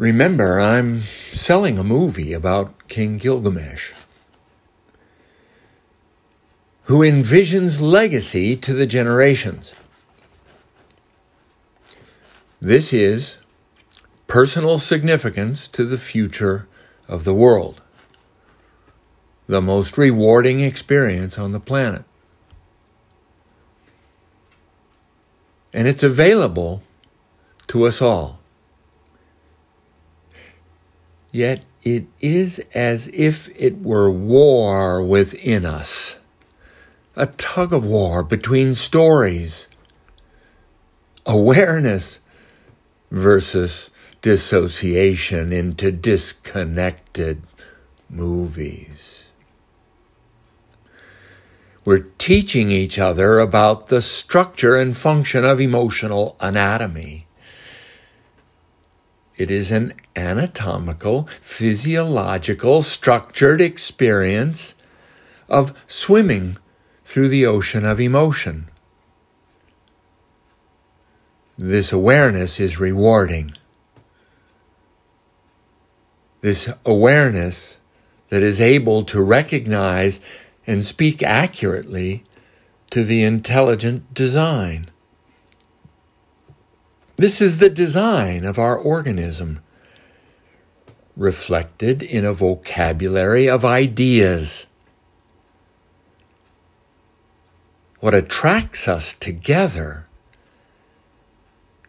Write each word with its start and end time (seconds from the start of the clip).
Remember, 0.00 0.58
I'm 0.58 1.02
selling 1.02 1.78
a 1.78 1.84
movie 1.84 2.32
about 2.32 2.88
King 2.88 3.18
Gilgamesh 3.18 3.92
who 6.84 7.00
envisions 7.00 7.82
legacy 7.82 8.56
to 8.56 8.72
the 8.72 8.86
generations. 8.86 9.74
This 12.62 12.94
is 12.94 13.36
personal 14.26 14.78
significance 14.78 15.68
to 15.68 15.84
the 15.84 15.98
future 15.98 16.66
of 17.06 17.24
the 17.24 17.34
world, 17.34 17.82
the 19.48 19.60
most 19.60 19.98
rewarding 19.98 20.60
experience 20.60 21.38
on 21.38 21.52
the 21.52 21.60
planet. 21.60 22.06
And 25.74 25.86
it's 25.86 26.02
available 26.02 26.82
to 27.66 27.84
us 27.84 28.00
all. 28.00 28.39
Yet 31.32 31.64
it 31.82 32.06
is 32.20 32.60
as 32.74 33.08
if 33.08 33.48
it 33.56 33.80
were 33.80 34.10
war 34.10 35.02
within 35.02 35.64
us, 35.64 36.16
a 37.16 37.26
tug 37.26 37.72
of 37.72 37.84
war 37.84 38.22
between 38.22 38.74
stories, 38.74 39.68
awareness 41.24 42.20
versus 43.10 43.90
dissociation 44.22 45.52
into 45.52 45.90
disconnected 45.92 47.42
movies. 48.08 49.30
We're 51.84 52.06
teaching 52.18 52.70
each 52.70 52.98
other 52.98 53.38
about 53.38 53.88
the 53.88 54.02
structure 54.02 54.76
and 54.76 54.94
function 54.96 55.44
of 55.44 55.60
emotional 55.60 56.36
anatomy. 56.40 57.26
It 59.40 59.50
is 59.50 59.72
an 59.72 59.94
anatomical, 60.14 61.26
physiological, 61.40 62.82
structured 62.82 63.62
experience 63.62 64.74
of 65.48 65.82
swimming 65.86 66.58
through 67.06 67.28
the 67.28 67.46
ocean 67.46 67.86
of 67.86 67.98
emotion. 67.98 68.68
This 71.56 71.90
awareness 71.90 72.60
is 72.60 72.78
rewarding. 72.78 73.52
This 76.42 76.68
awareness 76.84 77.78
that 78.28 78.42
is 78.42 78.60
able 78.60 79.04
to 79.04 79.22
recognize 79.22 80.20
and 80.66 80.84
speak 80.84 81.22
accurately 81.22 82.24
to 82.90 83.04
the 83.04 83.22
intelligent 83.22 84.12
design. 84.12 84.90
This 87.20 87.42
is 87.42 87.58
the 87.58 87.68
design 87.68 88.46
of 88.46 88.58
our 88.58 88.74
organism, 88.74 89.60
reflected 91.14 92.02
in 92.02 92.24
a 92.24 92.32
vocabulary 92.32 93.46
of 93.46 93.62
ideas. 93.62 94.64
What 97.98 98.14
attracts 98.14 98.88
us 98.88 99.12
together 99.12 100.06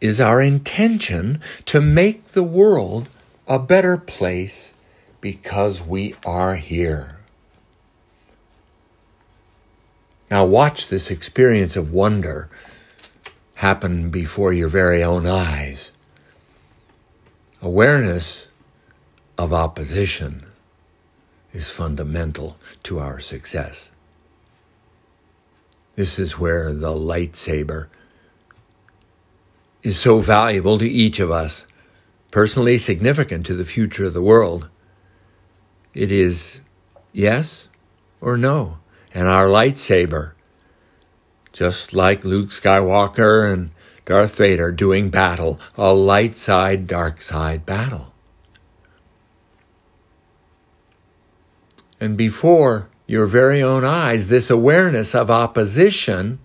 is 0.00 0.20
our 0.20 0.40
intention 0.40 1.40
to 1.64 1.80
make 1.80 2.26
the 2.26 2.44
world 2.44 3.08
a 3.48 3.58
better 3.58 3.96
place 3.96 4.74
because 5.20 5.82
we 5.82 6.14
are 6.24 6.54
here. 6.54 7.16
Now, 10.30 10.44
watch 10.44 10.86
this 10.86 11.10
experience 11.10 11.74
of 11.74 11.92
wonder 11.92 12.48
happen 13.56 14.10
before 14.10 14.52
your 14.52 14.68
very 14.68 15.02
own 15.02 15.26
eyes. 15.26 15.92
Awareness 17.62 18.48
of 19.38 19.52
opposition 19.52 20.44
is 21.52 21.70
fundamental 21.70 22.58
to 22.82 22.98
our 22.98 23.18
success. 23.18 23.90
This 25.94 26.18
is 26.18 26.38
where 26.38 26.74
the 26.74 26.90
lightsaber 26.90 27.88
is 29.82 29.98
so 29.98 30.18
valuable 30.18 30.76
to 30.76 30.88
each 30.88 31.18
of 31.18 31.30
us, 31.30 31.64
personally 32.30 32.76
significant 32.76 33.46
to 33.46 33.54
the 33.54 33.64
future 33.64 34.04
of 34.04 34.12
the 34.12 34.20
world. 34.20 34.68
It 35.94 36.12
is 36.12 36.60
yes 37.14 37.70
or 38.20 38.36
no. 38.36 38.78
And 39.14 39.28
our 39.28 39.46
lightsaber 39.46 40.32
just 41.56 41.94
like 41.94 42.22
Luke 42.22 42.50
Skywalker 42.50 43.50
and 43.50 43.70
Darth 44.04 44.36
Vader 44.36 44.70
doing 44.70 45.08
battle, 45.08 45.58
a 45.78 45.94
light 45.94 46.36
side, 46.36 46.86
dark 46.86 47.22
side 47.22 47.64
battle. 47.64 48.12
And 51.98 52.14
before 52.14 52.90
your 53.06 53.24
very 53.24 53.62
own 53.62 53.86
eyes, 53.86 54.28
this 54.28 54.50
awareness 54.50 55.14
of 55.14 55.30
opposition 55.30 56.40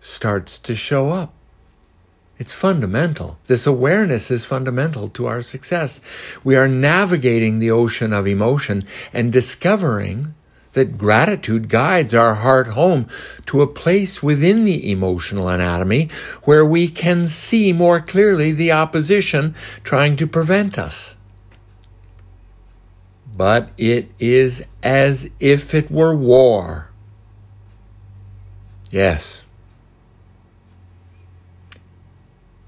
starts 0.00 0.58
to 0.58 0.74
show 0.74 1.10
up. 1.10 1.32
It's 2.38 2.52
fundamental. 2.52 3.38
This 3.46 3.68
awareness 3.68 4.32
is 4.32 4.44
fundamental 4.44 5.06
to 5.10 5.26
our 5.26 5.42
success. 5.42 6.00
We 6.42 6.56
are 6.56 6.66
navigating 6.66 7.60
the 7.60 7.70
ocean 7.70 8.12
of 8.12 8.26
emotion 8.26 8.84
and 9.12 9.32
discovering 9.32 10.34
that 10.72 10.98
gratitude 10.98 11.68
guides 11.68 12.14
our 12.14 12.34
heart 12.36 12.68
home 12.68 13.06
to 13.46 13.62
a 13.62 13.66
place 13.66 14.22
within 14.22 14.64
the 14.64 14.90
emotional 14.90 15.48
anatomy 15.48 16.08
where 16.44 16.64
we 16.64 16.88
can 16.88 17.26
see 17.26 17.72
more 17.72 18.00
clearly 18.00 18.52
the 18.52 18.72
opposition 18.72 19.54
trying 19.82 20.16
to 20.16 20.26
prevent 20.26 20.78
us. 20.78 21.14
But 23.36 23.70
it 23.76 24.10
is 24.18 24.64
as 24.82 25.30
if 25.40 25.74
it 25.74 25.90
were 25.90 26.14
war. 26.14 26.90
Yes. 28.90 29.44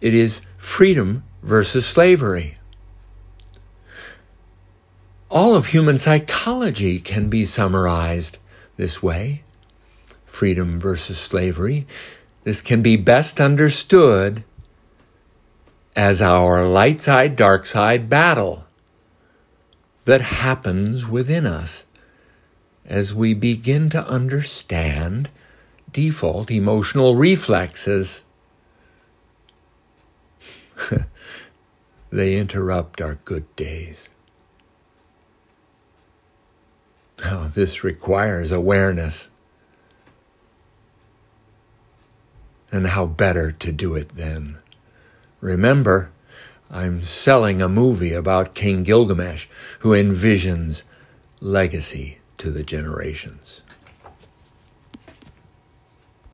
It 0.00 0.14
is 0.14 0.42
freedom 0.56 1.24
versus 1.42 1.86
slavery. 1.86 2.56
All 5.32 5.56
of 5.56 5.68
human 5.68 5.98
psychology 5.98 6.98
can 6.98 7.30
be 7.30 7.46
summarized 7.46 8.36
this 8.76 9.02
way 9.02 9.42
freedom 10.26 10.78
versus 10.78 11.16
slavery. 11.18 11.86
This 12.44 12.60
can 12.60 12.82
be 12.82 12.96
best 12.98 13.40
understood 13.40 14.44
as 15.96 16.20
our 16.20 16.66
light 16.68 17.00
side, 17.00 17.34
dark 17.34 17.64
side 17.64 18.10
battle 18.10 18.66
that 20.04 20.20
happens 20.20 21.08
within 21.08 21.46
us 21.46 21.86
as 22.84 23.14
we 23.14 23.32
begin 23.32 23.88
to 23.88 24.06
understand 24.06 25.30
default 25.90 26.50
emotional 26.50 27.16
reflexes. 27.16 28.22
they 32.10 32.36
interrupt 32.36 33.00
our 33.00 33.14
good 33.24 33.56
days. 33.56 34.10
Now, 37.22 37.46
this 37.46 37.84
requires 37.84 38.50
awareness. 38.50 39.28
And 42.70 42.88
how 42.88 43.06
better 43.06 43.52
to 43.52 43.70
do 43.72 43.94
it 43.94 44.16
then? 44.16 44.58
Remember, 45.40 46.10
I'm 46.70 47.04
selling 47.04 47.60
a 47.60 47.68
movie 47.68 48.14
about 48.14 48.54
King 48.54 48.82
Gilgamesh 48.82 49.46
who 49.80 49.90
envisions 49.90 50.82
legacy 51.40 52.18
to 52.38 52.50
the 52.50 52.62
generations. 52.62 53.62